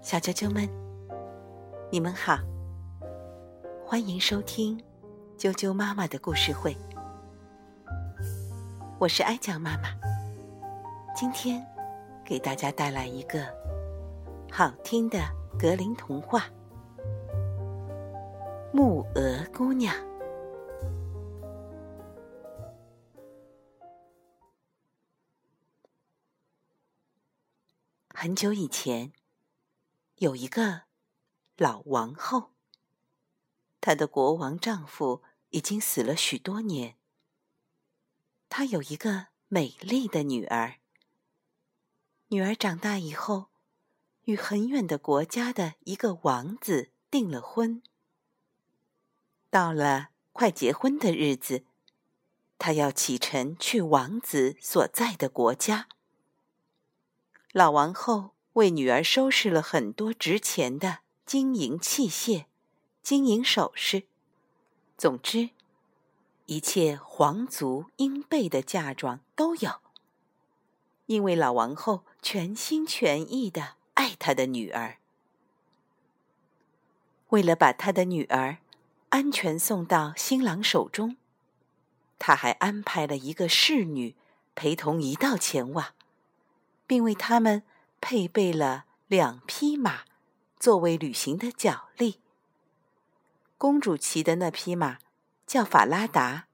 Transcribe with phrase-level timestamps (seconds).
[0.00, 0.68] 小啾啾们，
[1.90, 2.38] 你们好，
[3.84, 4.80] 欢迎收听
[5.36, 6.76] 啾啾妈妈的故事会。
[8.98, 9.88] 我是哀酱妈妈，
[11.14, 11.64] 今天
[12.24, 13.44] 给大家带来一个
[14.50, 15.18] 好听的
[15.58, 16.40] 格林童话
[18.72, 19.94] 《木鹅姑娘》。
[28.26, 29.12] 很久以前，
[30.16, 30.86] 有一个
[31.56, 32.50] 老王后，
[33.80, 36.96] 她的国王丈夫已经死了许多年。
[38.48, 40.80] 她有一个美丽的女儿。
[42.30, 43.50] 女儿长大以后，
[44.24, 47.80] 与很远的国家的一个王子订了婚。
[49.50, 51.64] 到了快结婚的日子，
[52.58, 55.86] 她要启程去王子所在的国家。
[57.56, 62.44] 老王后为女儿收拾了很多值钱的金银器械、
[63.02, 64.02] 金银首饰，
[64.98, 65.48] 总之，
[66.44, 69.80] 一切皇族应备的嫁妆都有。
[71.06, 74.98] 因为老王后全心全意的爱她的女儿，
[77.30, 78.58] 为了把她的女儿
[79.08, 81.16] 安全送到新郎手中，
[82.18, 84.14] 她还安排了一个侍女
[84.54, 85.95] 陪同一道前往。
[86.86, 87.62] 并为他们
[88.00, 90.04] 配备了两匹马，
[90.58, 92.20] 作为旅行的脚力。
[93.58, 94.98] 公主骑的那匹马
[95.46, 96.46] 叫法拉达，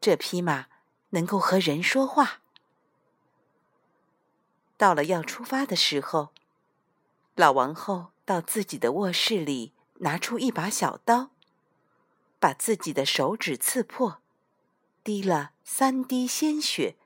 [0.00, 0.66] 这匹马
[1.10, 2.40] 能够和人说话。
[4.76, 6.30] 到了要出发的时候，
[7.34, 11.30] 老王后到自己的卧室里拿出一把小刀，
[12.38, 14.18] 把自己的手指刺破，
[15.04, 16.96] 滴了三滴鲜血。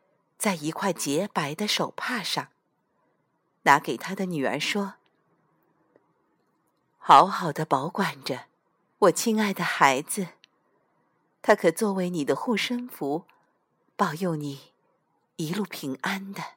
[0.41, 2.49] 在一块洁白的手帕上，
[3.65, 4.95] 拿给他的女儿说
[6.97, 8.47] ：“好好的保管着，
[9.01, 10.29] 我亲爱的孩子，
[11.43, 13.27] 它可作为你的护身符，
[13.97, 14.73] 保佑你
[15.37, 16.55] 一路平安的。”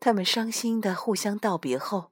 [0.00, 2.10] 他们伤心的互相道别后，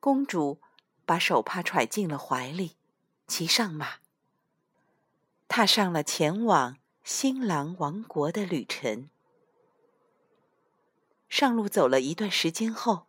[0.00, 0.58] 公主
[1.06, 2.74] 把手帕揣进了怀里，
[3.28, 3.98] 骑上马，
[5.46, 6.78] 踏上了前往。
[7.04, 9.08] 新郎王国的旅程。
[11.28, 13.06] 上路走了一段时间后，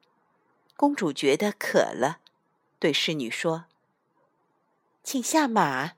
[0.76, 2.20] 公主觉得渴了，
[2.80, 3.66] 对侍女说
[5.04, 5.92] ：“请下马，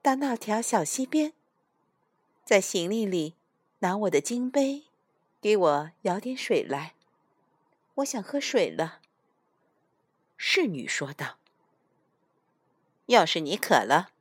[0.00, 1.34] 到那条小溪边，
[2.46, 3.34] 在行李里
[3.80, 4.84] 拿我的金杯，
[5.42, 6.94] 给我舀点水来。
[7.96, 9.02] 我想喝水了。”
[10.38, 11.36] 侍女说道
[13.06, 14.12] ：“要是你渴了，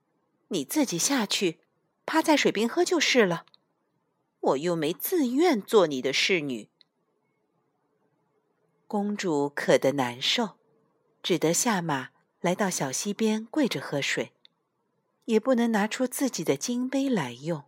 [0.49, 1.59] 你自己下去。”
[2.09, 3.45] 趴在水边喝就是了，
[4.39, 6.67] 我又没自愿做你的侍女。
[8.87, 10.57] 公主渴得难受，
[11.21, 12.09] 只得下马
[12.41, 14.33] 来到小溪边跪着喝水，
[15.25, 17.65] 也不能拿出自己的金杯来用。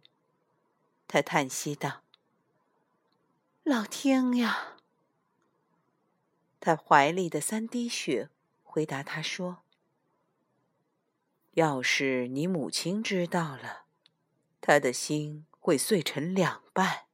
[1.07, 2.01] 她叹息道
[3.61, 4.77] ：“老天呀！”
[6.59, 8.31] 她怀里的三滴血
[8.63, 9.59] 回答她说
[11.53, 13.85] ：“要是你母亲知道了。”
[14.61, 17.05] 他的心会碎成两半。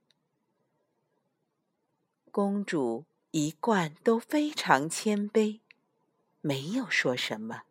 [2.30, 5.62] 公主一贯都非常谦卑，
[6.42, 7.64] 没有说什么，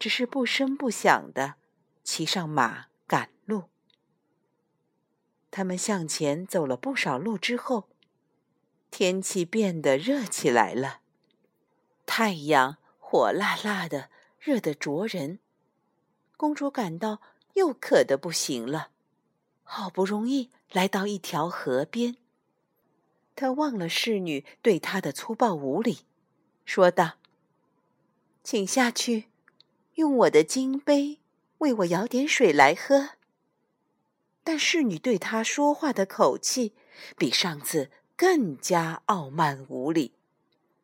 [0.00, 1.54] 只是不声不响的
[2.02, 3.70] 骑上马赶路。
[5.52, 7.88] 他们向前走了不少路之后，
[8.90, 11.02] 天气变得热起来了，
[12.04, 14.10] 太阳火辣辣的，
[14.40, 15.38] 热得灼人。
[16.36, 17.22] 公主感到。
[17.54, 18.90] 又渴得不行了，
[19.62, 22.16] 好不容易来到一条河边，
[23.36, 26.00] 他忘了侍女对他的粗暴无礼，
[26.64, 27.18] 说道
[28.42, 29.26] ：“请下去，
[29.94, 31.20] 用我的金杯
[31.58, 33.10] 为我舀点水来喝。”
[34.44, 36.74] 但侍女对他说话的口气
[37.16, 40.14] 比上次更加傲慢无礼。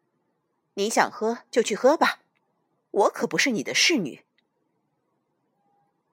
[0.74, 2.20] “你想喝就去喝吧，
[2.90, 4.22] 我可不是你的侍女。”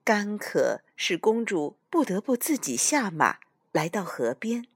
[0.06, 3.40] 干渴使公主不得不自己下马，
[3.72, 4.68] 来到河边，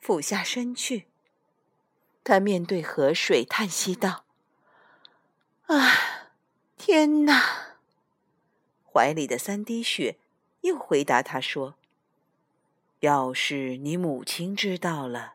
[0.00, 1.08] 俯下身去。
[2.22, 4.24] 她面对河水，叹息道
[5.66, 6.30] ：“啊，
[6.78, 7.74] 天哪！”
[8.90, 10.18] 怀里的三滴血
[10.60, 11.74] 又回答她说
[13.00, 15.34] ：“要是你母亲知道了，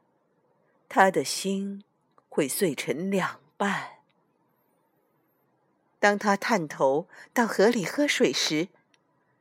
[0.87, 1.83] 她的心
[2.29, 3.97] 会碎成两半。”
[5.99, 8.69] 当她探头到河里喝水时，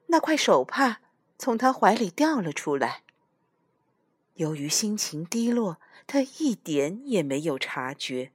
[0.09, 1.01] 那块手帕
[1.39, 3.03] 从他怀里掉了出来。
[4.35, 8.33] 由于心情低落，他一点也没有察觉，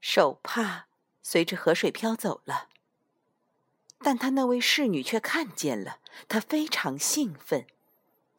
[0.00, 0.86] 手帕
[1.22, 2.68] 随着河水飘走了。
[3.98, 5.98] 但他那位侍女却看见了，
[6.28, 7.66] 她非常兴奋，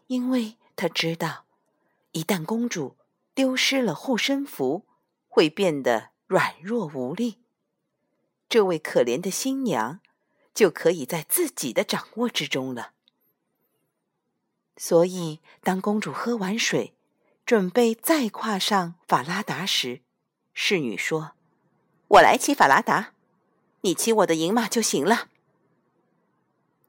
[0.08, 1.46] 因为她知道，
[2.12, 2.98] 一旦公主
[3.34, 4.86] 丢失了护身符，
[5.30, 7.40] 会变得软弱无力。
[8.50, 10.02] 这位可怜的新娘
[10.54, 12.92] 就可以在自己的掌握之中了。
[14.76, 16.94] 所以，当公主喝完水，
[17.46, 20.02] 准备再跨上法拉达时，
[20.54, 21.34] 侍女说
[22.08, 23.14] ：“我来骑法拉达，
[23.82, 25.30] 你骑我的银马就行了。”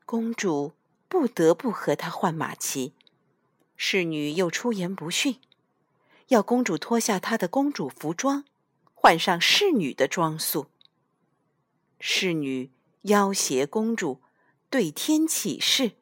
[0.07, 0.73] 公主
[1.09, 2.93] 不得不和他换马骑，
[3.77, 5.41] 侍女又出言不逊，
[6.29, 8.45] 要公主脱下她的公主服装，
[8.95, 10.67] 换上侍女的装束。
[11.99, 12.71] 侍女
[13.05, 14.21] 要挟公主，
[14.69, 15.93] 对天起誓，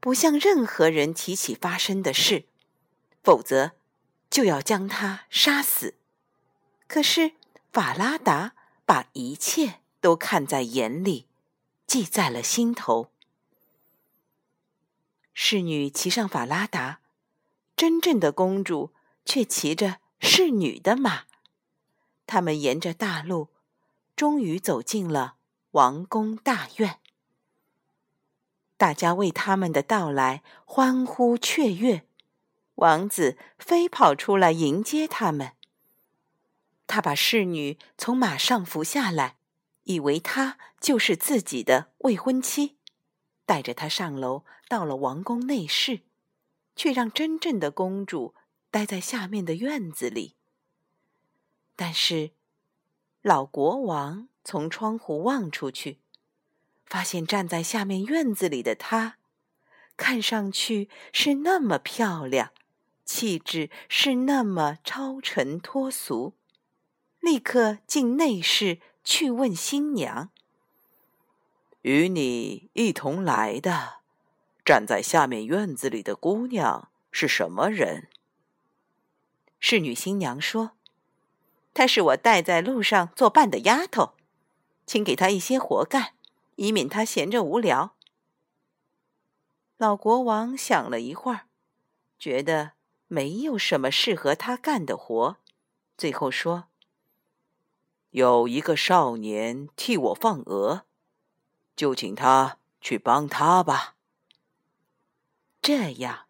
[0.00, 2.46] 不向任何人提起发生的事，
[3.22, 3.72] 否则
[4.30, 5.94] 就要将她杀死。
[6.86, 7.32] 可是
[7.72, 8.54] 法拉达
[8.84, 11.26] 把一切都看在眼里，
[11.86, 13.10] 记在了心头。
[15.32, 17.00] 侍女骑上法拉达，
[17.74, 18.92] 真正的公主
[19.24, 21.24] 却骑着侍女的马。
[22.26, 23.48] 他们沿着大路，
[24.14, 25.36] 终于走进了
[25.72, 26.98] 王宫大院。
[28.76, 32.06] 大家为他们的到来欢呼雀跃，
[32.74, 35.52] 王子飞跑出来迎接他们。
[36.86, 39.36] 他把侍女从马上扶下来，
[39.84, 42.76] 以为她就是自己的未婚妻。
[43.46, 46.02] 带着她上楼，到了王宫内室，
[46.76, 48.34] 却让真正的公主
[48.70, 50.36] 待在下面的院子里。
[51.74, 52.32] 但是，
[53.22, 55.98] 老国王从窗户望出去，
[56.84, 59.16] 发现站在下面院子里的她，
[59.96, 62.50] 看上去是那么漂亮，
[63.04, 66.34] 气质是那么超尘脱俗，
[67.20, 70.30] 立刻进内室去问新娘。
[71.82, 74.00] 与你一同来的，
[74.64, 78.08] 站在下面院子里的姑娘是什么人？
[79.58, 80.72] 侍女新娘说
[81.74, 84.14] ：“她是我带在路上作伴的丫头，
[84.92, 86.12] 请给他一些活干，
[86.56, 87.96] 以免他闲着无聊。”
[89.78, 91.46] 老国王想了一会儿，
[92.18, 92.72] 觉得
[93.08, 95.38] 没有什么适合他干的活，
[95.96, 96.64] 最后说
[98.12, 100.82] ：“有一个少年替我放鹅。”
[101.74, 103.96] 就请他去帮他吧。
[105.62, 106.26] 这样，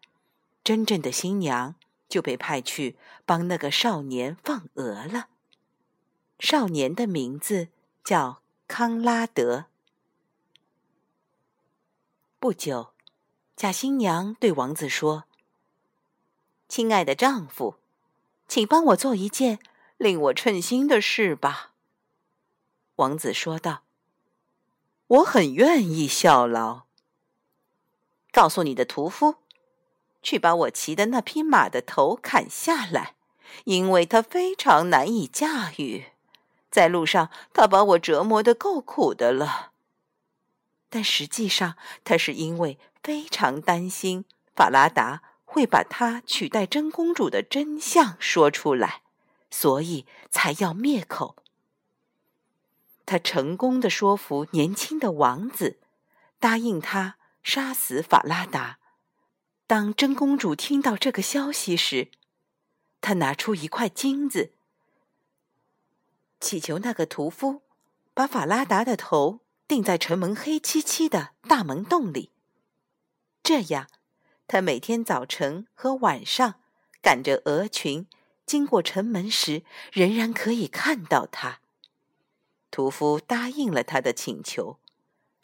[0.63, 1.75] 真正的新娘
[2.07, 2.95] 就被派去
[3.25, 5.27] 帮那个少年放鹅了。
[6.39, 7.67] 少年的名字
[8.05, 9.65] 叫康拉德。
[12.39, 12.93] 不久，
[13.55, 15.25] 假新娘对王子说
[16.67, 17.75] ：“亲爱的丈夫，
[18.47, 19.59] 请帮我做一件
[19.97, 21.73] 令我称心的事吧。”
[22.97, 23.83] 王子说道。
[25.07, 26.83] 我很愿意效劳。
[28.31, 29.35] 告诉你的屠夫，
[30.23, 33.15] 去把我骑的那匹马的头砍下来，
[33.65, 36.12] 因为它非常难以驾驭。
[36.73, 39.73] 在路上，他把我折磨的够苦的了。
[40.89, 44.25] 但实际上，他是因为非常担心
[44.55, 49.03] 法拉达会把他取代真公主的真相说出来，
[49.51, 51.35] 所以才要灭口。
[53.05, 55.77] 他成功的说服年轻的王子，
[56.39, 58.79] 答应他杀死法拉达。
[59.67, 62.09] 当真公主听到这个消息时，
[62.99, 64.53] 她拿出一块金子，
[66.53, 67.63] 祈求那个屠夫
[68.13, 72.29] 把法拉达的头钉在城门黑漆漆的大门洞里。
[73.41, 73.87] 这样，
[74.45, 76.61] 他每天早晨和晚上
[77.01, 78.05] 赶着鹅群
[78.45, 81.59] 经过城门时，仍然可以看到他。
[82.69, 84.77] 屠夫答应了他的请求，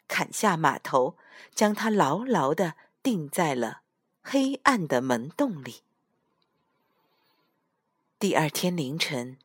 [0.06, 1.16] 砍下马头，
[1.52, 3.80] 将他牢牢的钉在了
[4.22, 5.82] 黑暗的门洞里。
[8.20, 9.38] 第二天凌晨，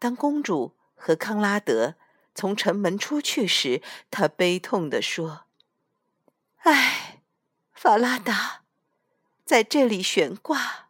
[0.00, 1.96] 当公主和康拉德
[2.34, 5.44] 从城门出去时，他悲痛地说
[6.64, 7.20] ：“唉，
[7.74, 8.62] 法拉达，
[9.44, 10.88] 在这里悬挂。”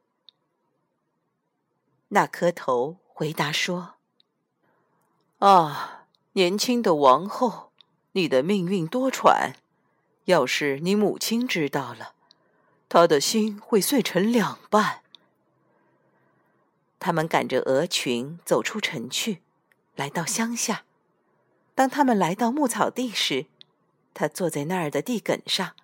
[2.15, 3.97] 那颗头回答说
[5.41, 7.73] ：“啊。”年轻的王后，
[8.13, 9.55] 你的命运多舛。
[10.27, 12.15] 要是你母亲知道了，
[12.89, 15.03] 她的心会碎成两半。
[16.99, 19.44] 他们赶着鹅群走出城去，
[19.97, 20.85] 来到乡下。
[21.75, 23.47] 当他们来到牧草地时，
[24.13, 25.75] 他坐在那儿的地埂上，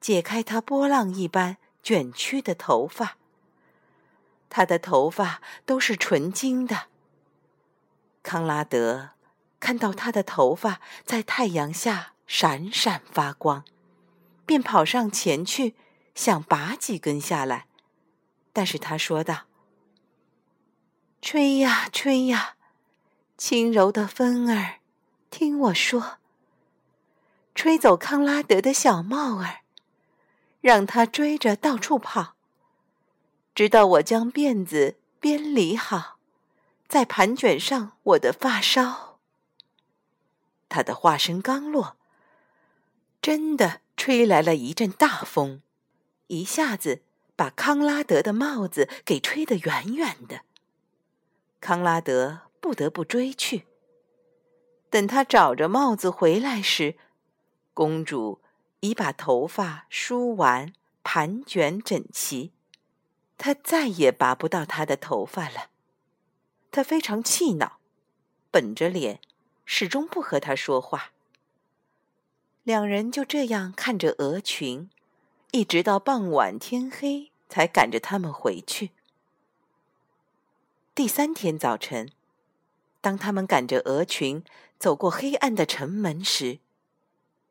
[0.00, 3.16] 解开他波浪一般卷曲的头发，
[4.48, 6.88] 他的头发都是纯金的。
[8.22, 9.10] 康拉德
[9.60, 13.64] 看到他的头发在太阳下闪闪发光，
[14.46, 15.74] 便跑上前去
[16.14, 17.66] 想拔几根下来，
[18.52, 19.42] 但是他说道
[21.20, 22.56] ：“吹呀吹呀，
[23.44, 24.78] 轻柔的风儿，
[25.28, 26.18] 听我说，
[27.56, 29.62] 吹走康拉德的小帽儿，
[30.60, 32.36] 让他追着到处跑。”
[33.52, 36.18] 直到我将辫子编理好，
[36.86, 39.18] 再盘卷上我的发梢。
[40.68, 41.96] 他的话声刚落，
[43.20, 45.62] 真的吹来了一阵大风，
[46.28, 47.02] 一下子
[47.34, 50.42] 把康拉德的帽子给吹得远远的。
[51.60, 53.66] 康拉德不得不追去。
[54.88, 56.94] 等他找着帽子回来时，
[57.74, 58.40] 公主
[58.80, 62.52] 已把头发梳完，盘卷整齐。
[63.36, 65.70] 他再也拔不到他的头发了，
[66.70, 67.78] 他非常气恼，
[68.52, 69.20] 本着脸，
[69.64, 71.10] 始终不和他说话。
[72.62, 74.88] 两人就这样看着鹅群，
[75.50, 78.92] 一直到傍晚天黑，才赶着他们回去。
[80.94, 82.12] 第三天早晨，
[83.02, 84.42] 当他们赶着鹅群
[84.78, 86.60] 走过黑暗的城门时，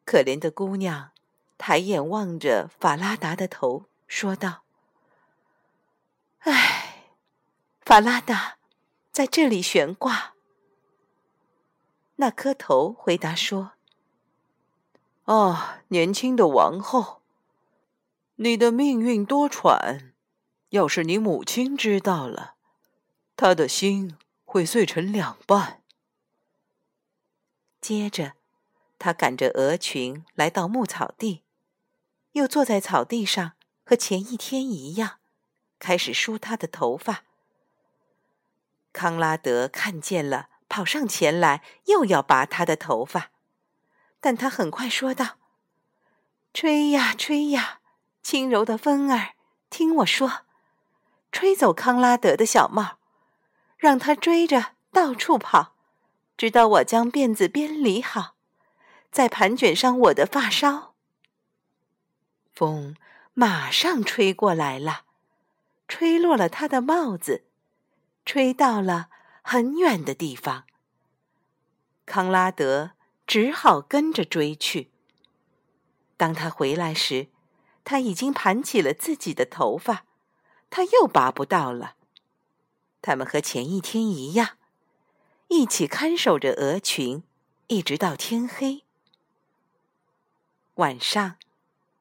[0.05, 1.11] 可怜的姑娘
[1.59, 4.63] 抬眼望着法拉达的头，说道。
[6.39, 7.05] 唉，
[7.81, 8.57] 法拉达
[9.11, 10.33] 在这里悬挂。
[12.15, 13.73] 那颗头回答说
[15.25, 17.21] ：“哦，年轻的王后，
[18.37, 20.11] 你的命运多舛。
[20.69, 22.55] 要是你母亲知道了，
[23.35, 24.17] 她的心
[24.51, 25.81] 会碎成两半。”
[27.79, 28.33] 接着，
[28.99, 31.45] 他赶着鹅群来到牧草地，
[32.33, 33.53] 又坐在草地上，
[33.85, 35.19] 和前一天一样。
[35.79, 37.23] 开始梳他的头发。
[38.91, 43.31] 康拉德看见了，跑上前来，又要拔他的头发，
[44.19, 45.37] 但他很快说道
[46.53, 47.79] ：“吹呀吹呀，
[48.21, 49.33] 轻柔的风儿，
[49.69, 50.41] 听我说，
[51.31, 52.97] 吹走康拉德的小帽，
[53.81, 55.73] 让他追着到处跑，
[56.37, 58.35] 直到我将辫子编理好，
[59.11, 60.93] 再盘卷上我的发梢。”
[62.53, 62.95] 风
[63.33, 65.05] 马上吹过来了。
[65.87, 67.43] 吹落了他的帽子，
[68.23, 69.09] 吹到了
[69.41, 70.65] 很远的地方。
[72.05, 72.91] 康拉德
[73.25, 74.91] 只好跟着追去。
[76.17, 77.29] 当他回来时，
[77.83, 80.05] 他已经盘起了自己的头发，
[80.69, 81.95] 他又拔不到了。
[83.01, 84.57] 他们和前一天一样，
[85.47, 87.23] 一起看守着鹅群，
[87.67, 88.83] 一直到天黑。
[90.75, 91.35] 晚上，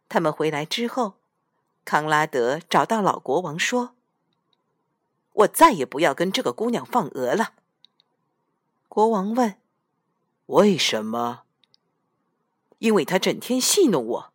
[0.08, 1.14] 他们回来之后。
[1.82, 3.94] 康拉德找到老国王说
[5.32, 7.54] ：“我再也不要跟这个姑娘放鹅了。”
[8.86, 9.56] 国王问
[10.46, 11.42] ：“为什么
[12.78, 14.32] ？”“因为她整天戏弄我。”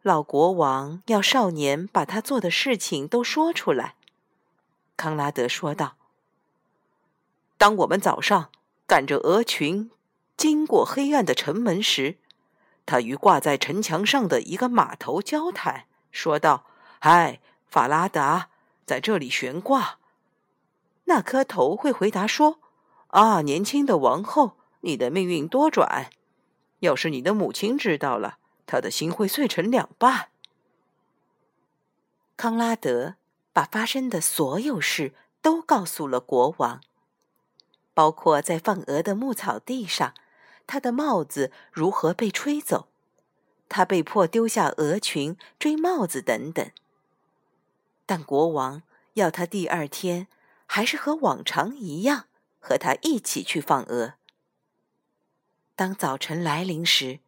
[0.00, 3.96] 老国王要少年把他做的事情都说出来。
[5.00, 5.96] 康拉德说道
[7.56, 8.50] ：“当我们早上
[8.86, 9.90] 赶着鹅群
[10.36, 12.18] 经过黑暗的城门时，
[12.84, 16.66] 他与挂在城墙上的一个码头交谈。”说道
[17.00, 18.50] ：“嗨，法拉达，
[18.84, 19.96] 在这里悬挂。”
[21.04, 22.60] 那颗头会回答说
[23.08, 26.08] ：“啊，年轻的王后，你的命运多舛。
[26.80, 30.28] 要是你的母亲知道了，她的心会碎成两半。”
[32.36, 33.14] 康拉德
[33.60, 35.12] 把发生的所有事
[35.42, 36.80] 都告诉了国王，
[37.92, 40.14] 包括在放鹅的牧草地上，
[40.66, 42.88] 他的帽子如何被吹走。
[43.68, 46.70] 他被迫丢下鹅群追帽子等等，
[48.06, 50.28] 但国王要他第二天
[50.64, 52.28] 还是和往常一样
[52.60, 54.14] 和他一起去放鹅。
[55.76, 57.20] 当早晨来临时，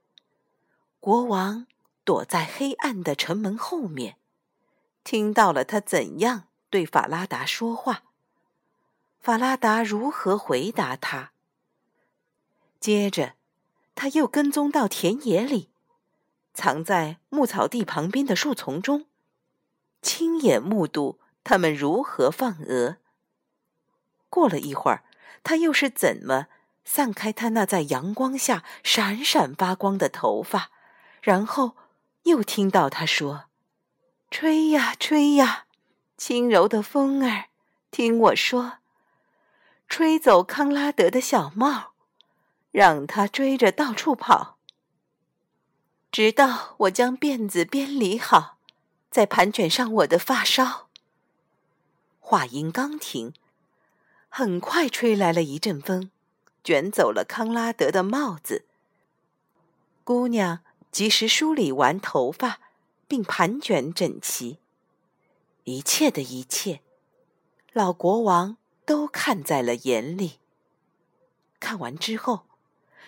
[0.99, 1.67] 国王
[2.05, 4.17] 躲在黑暗的城门后面，
[5.05, 8.03] 听到了他怎样对法拉达说话，
[9.21, 11.33] 法拉达如何回答他。
[12.81, 13.35] 接着，
[13.95, 15.71] 他又跟踪到田野里。
[16.55, 19.07] 藏在牧草地旁边的树丛中，
[20.03, 22.99] 亲眼目睹他们如何放鹅。
[24.29, 25.05] 过了一会儿，
[25.43, 26.49] 他又是怎么
[26.85, 30.71] 散开他那在阳光下闪闪发光的头发？
[31.21, 31.77] 然后
[32.25, 33.45] 又听到他说
[34.33, 35.67] ：“吹呀吹呀，
[36.17, 37.51] 轻柔的风儿，
[37.91, 38.79] 听我说，
[39.91, 41.93] 吹走康拉德的小帽，
[42.71, 44.57] 让他追着到处跑。”
[46.11, 48.57] 直到我将辫子编理好，
[49.11, 50.89] 再盘卷上我的发梢。
[52.19, 53.35] 话音刚停，
[54.31, 56.11] 很快吹来了一阵风，
[56.65, 58.65] 卷走了康拉德的帽子。
[60.05, 60.61] 姑娘
[60.91, 62.61] 及时梳理完头发，
[63.13, 64.59] 并盘卷整齐。
[65.65, 66.81] 一切的一切，
[67.75, 70.39] 老国王都看在了眼里。
[71.61, 72.47] 看完之后，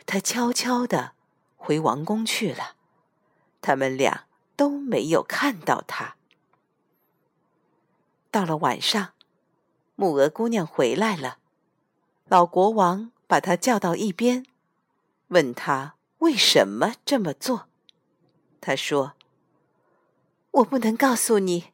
[0.05, 1.15] 他悄悄地
[1.57, 2.77] 回王宫去了。
[3.63, 6.17] 他们俩都没有看到他。
[8.31, 9.15] 到了晚上，
[9.95, 11.39] 木鹅姑娘回来了，
[12.29, 14.45] 老国王把她叫到一边，
[15.29, 17.69] 问她为什么这么做。
[18.61, 19.15] 她说
[20.55, 21.71] ：“我不能告诉你。”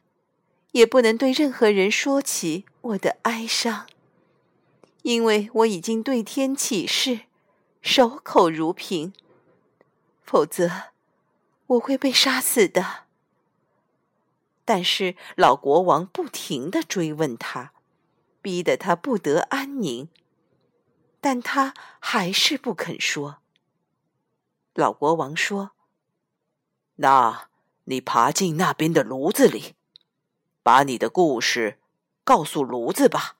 [0.72, 3.88] 也不能对任何人说起我的哀伤，
[5.02, 7.22] 因为我已经对天起誓，
[7.82, 9.12] 守口如瓶。
[10.22, 10.92] 否则，
[11.66, 13.06] 我会被杀死的。
[14.64, 17.72] 但是老国王不停的追问他，
[18.40, 20.08] 逼得他不得安宁，
[21.20, 23.38] 但他还是不肯说。
[24.74, 25.72] 老国王说
[27.02, 27.49] ：“那
[27.90, 29.74] 你爬进那边的炉子里。”
[30.62, 31.80] 把你的故事
[32.22, 33.38] 告诉炉子吧。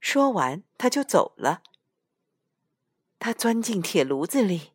[0.00, 1.62] 说完，他就走了。
[3.18, 4.70] 他钻进铁炉子里，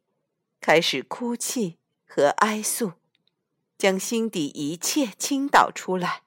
[0.59, 2.93] 开始哭泣和哀诉，
[3.77, 6.23] 将心底一切倾倒出来。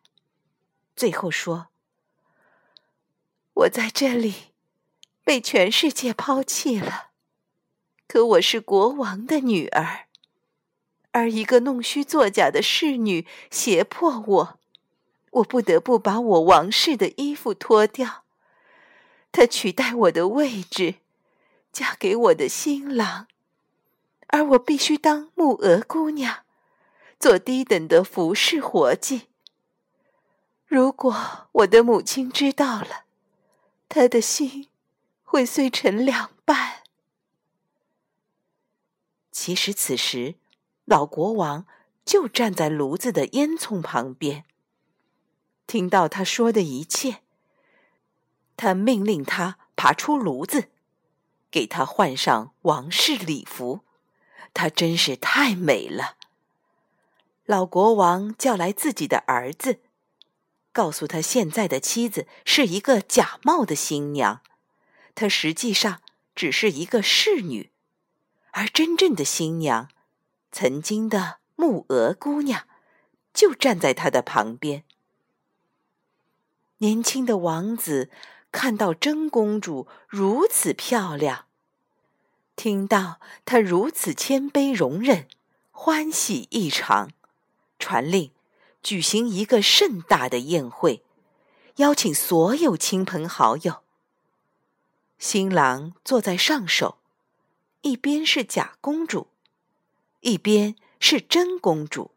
[0.96, 1.68] 最后说
[3.52, 4.54] ：“我在这里
[5.22, 7.10] 被全世界抛弃了，
[8.08, 10.03] 可我是国王的女儿。”
[11.14, 14.58] 而一个弄虚作假的侍女胁迫我，
[15.30, 18.24] 我不得不把我王室的衣服脱掉，
[19.30, 20.96] 她取代我的位置，
[21.72, 23.28] 嫁给我的新郎，
[24.26, 26.42] 而我必须当木鹅姑娘，
[27.20, 29.28] 做低等的服侍活计。
[30.66, 33.04] 如果我的母亲知道了，
[33.88, 34.66] 她的心
[35.22, 36.82] 会碎成两半。
[39.30, 40.34] 其实此时。
[40.84, 41.66] 老国王
[42.04, 44.44] 就站在炉子的烟囱旁边，
[45.66, 47.22] 听到他说的一切。
[48.56, 50.68] 他命令他爬出炉子，
[51.50, 53.80] 给他换上王室礼服。
[54.52, 56.16] 她真是太美了。
[57.44, 59.80] 老国王叫来自己的儿子，
[60.72, 64.42] 告诉他现在的妻子是一个假冒的新娘，
[65.16, 66.00] 她实际上
[66.36, 67.70] 只是一个侍女，
[68.52, 69.88] 而真正的新娘。
[70.54, 72.68] 曾经的木鹅姑娘
[73.32, 74.84] 就站在他的旁边。
[76.78, 78.08] 年轻的王子
[78.52, 81.46] 看到真公主如此漂亮，
[82.54, 85.26] 听到她如此谦卑容忍，
[85.72, 87.10] 欢喜异常，
[87.80, 88.30] 传令
[88.80, 91.02] 举行一个盛大的宴会，
[91.76, 93.82] 邀请所有亲朋好友。
[95.18, 96.98] 新郎坐在上首，
[97.80, 99.33] 一边是假公主。
[100.24, 102.12] 一边是真公主，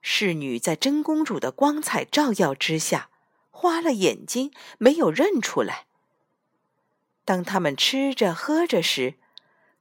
[0.00, 3.10] 侍女在真公主的光彩照耀之下，
[3.50, 5.86] 花了眼睛，没有认出来。
[7.24, 9.14] 当他们吃着喝着时，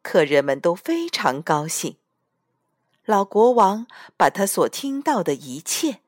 [0.02, 1.98] 客人们都非常高兴。
[3.06, 3.86] 老国王
[4.18, 6.00] 把他所听到的一切，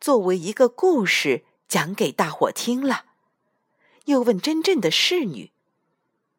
[0.00, 3.06] 作为一个故事讲给大伙听了，
[4.04, 5.50] 又问真正的侍女，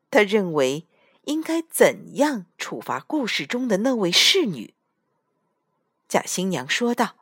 [0.09, 0.87] 他认为。
[1.25, 4.73] 应该怎样处罚故事中的那位侍女？
[6.07, 7.15] 假新娘说道：“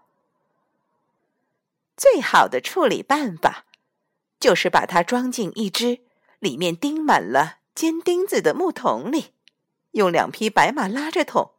[1.96, 3.66] 最好的处理办法，
[4.40, 6.02] 就是把她装进一只
[6.40, 9.34] 里面钉满了尖钉子的木桶里，
[9.92, 11.52] 用两匹白马拉着桶，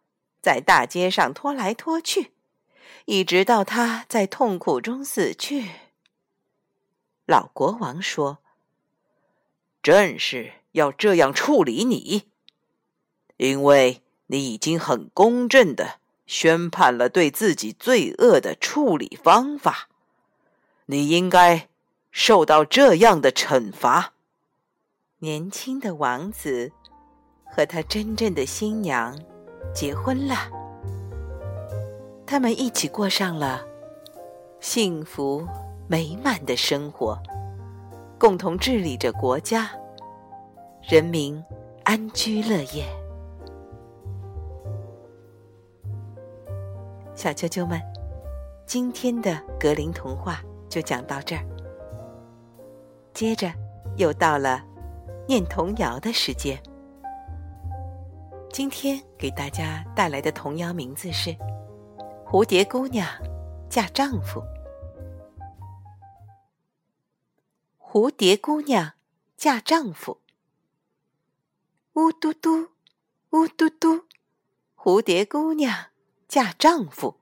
[0.43, 2.33] 在大街上拖来拖去，
[3.07, 5.71] 一直到她在痛苦中死去。”
[7.25, 8.41] 老国王说
[9.83, 12.31] ：“正是要这样处理你。”
[13.37, 19.89] 因为你已经很公正的宣判了对自己罪恶的处理方法，
[20.87, 21.69] 你应该
[22.11, 24.13] 受到这样的惩罚。
[25.19, 26.73] 年轻的王子
[27.45, 29.19] 和他真正的新娘
[29.75, 30.37] 结婚了，
[32.27, 33.65] 他们一起过上了
[34.61, 35.47] 幸福
[35.89, 37.19] 美满的生活，
[38.19, 39.71] 共同治理着国家，
[40.83, 41.43] 人民
[41.85, 43.04] 安居乐业。
[47.15, 47.81] 小啾啾们，
[48.67, 51.47] 今天的格林童话就讲到这儿。
[53.13, 53.53] 接着
[53.97, 54.65] 又到了
[55.29, 56.61] 念童谣的时间。
[58.53, 61.31] 今天给大家带来的童谣名字是
[62.27, 63.09] 《蝴蝶姑娘
[63.69, 64.41] 嫁丈夫》。
[67.79, 68.93] 蝴蝶姑娘
[69.37, 70.19] 嫁丈夫。
[71.95, 72.71] 呜嘟嘟，
[73.31, 74.05] 呜嘟嘟，
[74.77, 75.87] 蝴蝶姑娘
[76.29, 77.21] 嫁丈夫。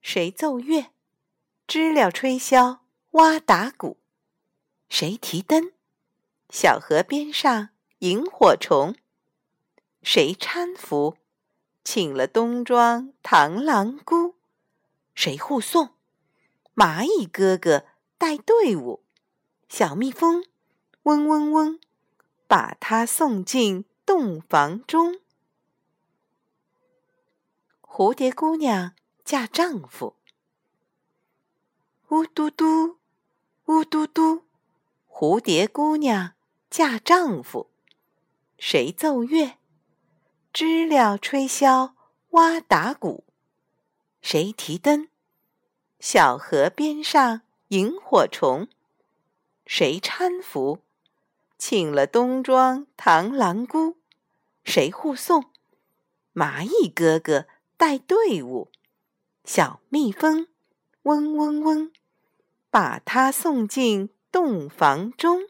[0.00, 0.86] 谁奏乐？
[1.66, 2.80] 知了吹箫，
[3.12, 3.98] 蛙打鼓。
[4.88, 5.72] 谁提灯？
[6.50, 8.94] 小河边上萤火虫。
[10.02, 11.16] 谁搀扶？
[11.84, 14.34] 请了冬装螳螂姑。
[15.14, 15.94] 谁护送？
[16.74, 17.84] 蚂蚁哥哥
[18.18, 19.04] 带队伍。
[19.68, 20.44] 小蜜蜂，
[21.04, 21.80] 嗡嗡嗡，
[22.46, 25.21] 把它送进洞房中。
[27.94, 30.16] 蝴蝶姑娘嫁丈夫。
[32.08, 32.96] 呜嘟嘟，
[33.66, 34.44] 呜嘟嘟，
[35.06, 36.32] 蝴蝶姑娘
[36.70, 37.68] 嫁丈夫。
[38.56, 39.58] 谁奏乐？
[40.54, 41.92] 知了吹箫，
[42.30, 43.24] 蛙打鼓。
[44.22, 45.08] 谁提灯？
[46.00, 48.68] 小河边上萤火虫。
[49.66, 50.78] 谁搀扶？
[51.58, 53.98] 请了冬装螳螂姑。
[54.64, 55.50] 谁护送？
[56.32, 57.46] 蚂蚁哥哥
[57.82, 58.68] 带队伍。
[59.42, 60.46] 小蜜蜂，
[61.02, 61.90] 嗡嗡嗡，
[62.70, 65.40] 把它送进洞房中。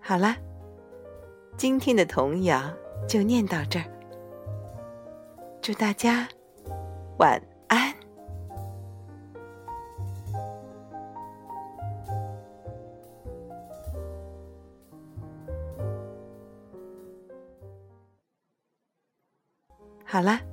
[0.00, 0.38] 好了，
[1.58, 2.74] 今天的童谣
[3.06, 3.84] 就念到这儿。
[5.60, 6.26] 祝大家
[7.18, 7.38] 晚
[20.20, 20.49] 好了。